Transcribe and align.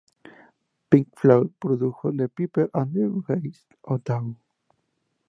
Pink 0.89 1.09
Floyd 1.15 1.49
produjo 1.61 2.09
"The 2.11 2.27
Piper 2.27 2.71
at 2.73 2.91
the 2.91 3.07
Gates 3.27 3.67
of 3.83 4.03
Dawn". 4.03 4.35